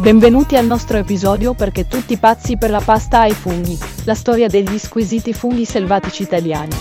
[0.00, 4.78] Benvenuti al nostro episodio perché tutti pazzi per la pasta ai funghi, la storia degli
[4.78, 6.74] squisiti funghi selvatici italiani.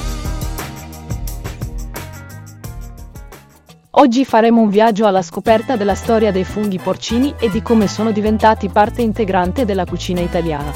[3.90, 8.12] Oggi faremo un viaggio alla scoperta della storia dei funghi porcini e di come sono
[8.12, 10.72] diventati parte integrante della cucina italiana.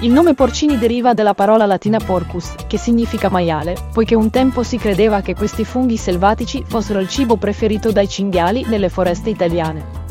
[0.00, 4.78] Il nome porcini deriva dalla parola latina porcus, che significa maiale, poiché un tempo si
[4.78, 10.01] credeva che questi funghi selvatici fossero il cibo preferito dai cinghiali nelle foreste italiane.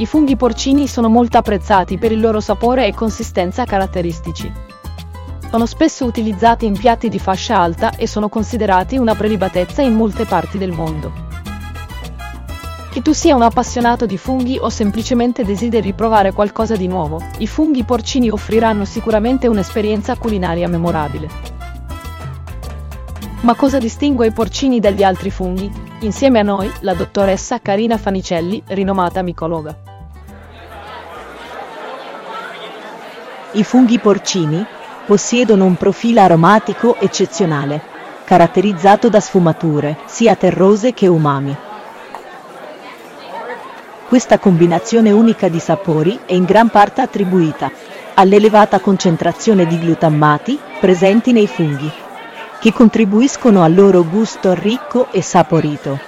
[0.00, 4.50] I funghi porcini sono molto apprezzati per il loro sapore e consistenza caratteristici.
[5.50, 10.24] Sono spesso utilizzati in piatti di fascia alta e sono considerati una prelibatezza in molte
[10.24, 11.12] parti del mondo.
[12.90, 17.46] Che tu sia un appassionato di funghi o semplicemente desideri provare qualcosa di nuovo, i
[17.46, 21.28] funghi porcini offriranno sicuramente un'esperienza culinaria memorabile.
[23.42, 25.70] Ma cosa distingue i porcini dagli altri funghi?
[26.00, 29.89] Insieme a noi, la dottoressa Carina Fanicelli, rinomata micologa.
[33.52, 34.64] I funghi porcini
[35.04, 37.80] possiedono un profilo aromatico eccezionale,
[38.22, 41.56] caratterizzato da sfumature sia terrose che umami.
[44.06, 47.72] Questa combinazione unica di sapori è in gran parte attribuita
[48.14, 51.90] all'elevata concentrazione di glutammati presenti nei funghi,
[52.60, 55.98] che contribuiscono al loro gusto ricco e saporito.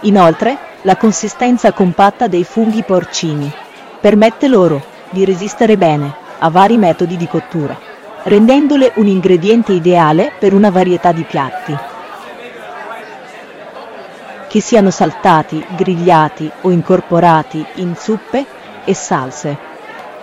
[0.00, 3.50] Inoltre, la consistenza compatta dei funghi porcini
[3.98, 7.74] permette loro di resistere bene a vari metodi di cottura,
[8.24, 11.74] rendendole un ingrediente ideale per una varietà di piatti.
[14.46, 18.44] Che siano saltati, grigliati o incorporati in zuppe
[18.84, 19.56] e salse.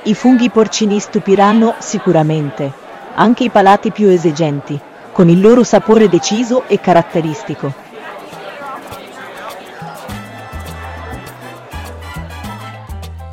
[0.04, 2.72] I funghi porcini stupiranno sicuramente,
[3.16, 4.80] anche i palati più esigenti,
[5.12, 7.83] con il loro sapore deciso e caratteristico.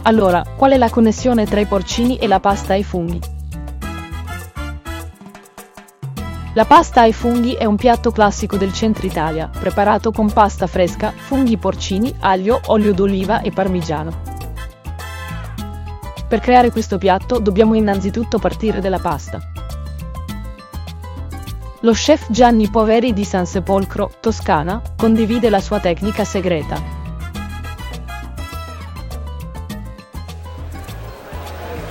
[0.03, 3.21] Allora, qual è la connessione tra i porcini e la pasta ai funghi?
[6.55, 11.13] La pasta ai funghi è un piatto classico del centro Italia, preparato con pasta fresca,
[11.15, 14.11] funghi porcini, aglio, olio d'oliva e parmigiano.
[16.27, 19.39] Per creare questo piatto dobbiamo innanzitutto partire dalla pasta.
[21.81, 27.00] Lo chef Gianni Poveri di San Sepolcro, Toscana, condivide la sua tecnica segreta,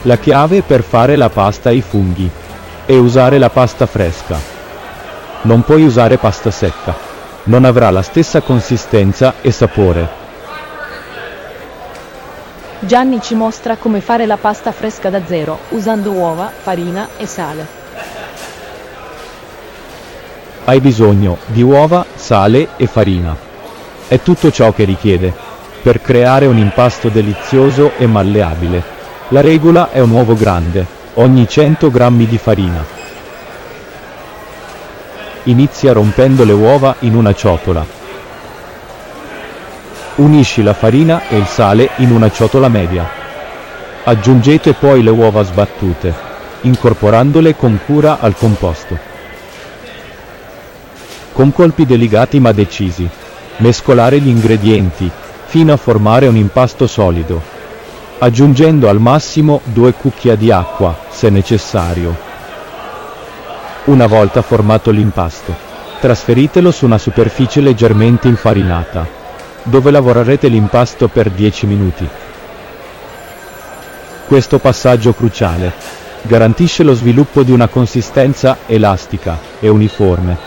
[0.04, 2.30] La chiave per fare la pasta ai funghi
[2.86, 4.40] è usare la pasta fresca.
[5.42, 6.96] Non puoi usare pasta secca.
[7.44, 10.08] Non avrà la stessa consistenza e sapore.
[12.80, 17.68] Gianni ci mostra come fare la pasta fresca da zero, usando uova, farina e sale.
[20.64, 23.36] Hai bisogno di uova, sale e farina.
[24.08, 25.34] È tutto ciò che richiede
[25.82, 28.99] per creare un impasto delizioso e malleabile.
[29.32, 32.84] La regola è un uovo grande, ogni 100 g di farina.
[35.44, 37.86] Inizia rompendo le uova in una ciotola.
[40.16, 43.08] Unisci la farina e il sale in una ciotola media.
[44.06, 46.12] Aggiungete poi le uova sbattute,
[46.62, 48.98] incorporandole con cura al composto.
[51.34, 53.08] Con colpi delicati ma decisi,
[53.58, 55.08] mescolare gli ingredienti
[55.46, 57.58] fino a formare un impasto solido
[58.20, 62.28] aggiungendo al massimo due cucchiai di acqua, se necessario.
[63.86, 65.56] Una volta formato l'impasto,
[66.00, 69.08] trasferitelo su una superficie leggermente infarinata,
[69.64, 72.08] dove lavorerete l'impasto per 10 minuti.
[74.28, 75.72] Questo passaggio cruciale
[76.24, 80.38] garantisce lo sviluppo di una consistenza elastica e uniforme,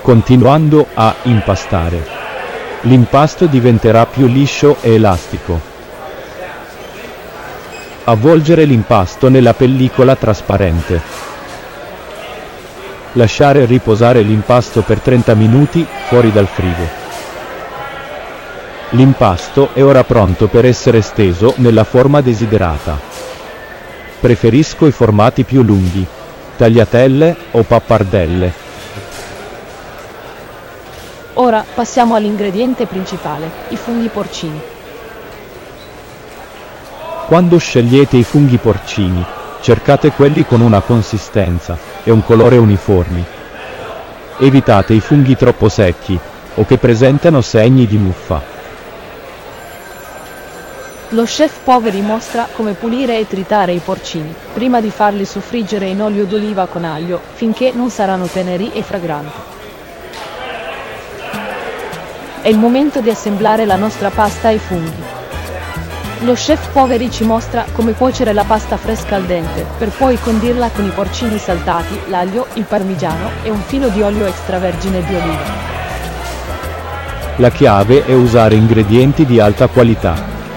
[0.00, 2.19] continuando a impastare
[2.82, 5.60] l'impasto diventerà più liscio e elastico.
[8.04, 11.00] Avvolgere l'impasto nella pellicola trasparente.
[13.12, 16.98] Lasciare riposare l'impasto per 30 minuti fuori dal frigo.
[18.90, 22.98] L'impasto è ora pronto per essere steso nella forma desiderata.
[24.18, 26.04] Preferisco i formati più lunghi,
[26.56, 28.68] tagliatelle o pappardelle
[31.40, 34.60] Ora passiamo all'ingrediente principale, i funghi porcini.
[37.26, 39.24] Quando scegliete i funghi porcini,
[39.62, 43.24] cercate quelli con una consistenza e un colore uniformi.
[44.36, 46.18] Evitate i funghi troppo secchi
[46.56, 48.42] o che presentano segni di muffa.
[51.08, 56.02] Lo chef Poveri mostra come pulire e tritare i porcini, prima di farli soffriggere in
[56.02, 59.59] olio d'oliva con aglio, finché non saranno teneri e fragranti.
[62.42, 65.02] È il momento di assemblare la nostra pasta ai funghi.
[66.20, 70.70] Lo chef Poveri ci mostra come cuocere la pasta fresca al dente, per poi condirla
[70.70, 75.68] con i porcini saltati, l'aglio, il parmigiano e un filo di olio extravergine di oliva.
[77.36, 80.14] La chiave è usare ingredienti di alta qualità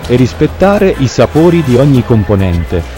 [0.07, 2.92] e rispettare i sapori di ogni componente.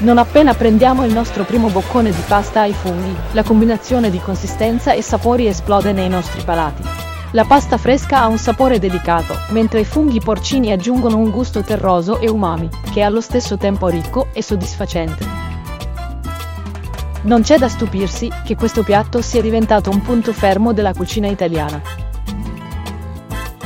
[0.00, 4.92] Non appena prendiamo il nostro primo boccone di pasta ai funghi, la combinazione di consistenza
[4.92, 6.84] e sapori esplode nei nostri palati.
[7.32, 12.20] La pasta fresca ha un sapore delicato, mentre i funghi porcini aggiungono un gusto terroso
[12.20, 15.26] e umami, che è allo stesso tempo ricco e soddisfacente.
[17.22, 21.97] Non c'è da stupirsi che questo piatto sia diventato un punto fermo della cucina italiana.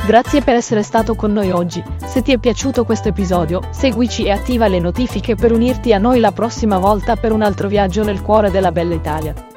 [0.05, 1.81] Grazie per essere stato con noi oggi.
[2.03, 6.19] Se ti è piaciuto questo episodio, seguici e attiva le notifiche per unirti a noi
[6.19, 9.52] la prossima volta per un altro viaggio nel cuore della bella Italia.